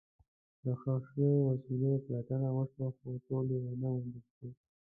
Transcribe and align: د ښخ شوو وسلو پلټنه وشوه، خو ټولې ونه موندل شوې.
د 0.63 0.65
ښخ 0.79 1.01
شوو 1.13 1.45
وسلو 1.47 1.91
پلټنه 2.05 2.49
وشوه، 2.55 2.87
خو 2.97 3.07
ټولې 3.27 3.55
ونه 3.59 3.75
موندل 3.81 4.23
شوې. 4.35 4.49